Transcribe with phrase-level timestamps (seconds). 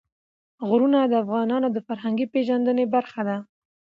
[0.67, 3.37] غرونه د افغانانو د فرهنګي پیژندنې برخه ده.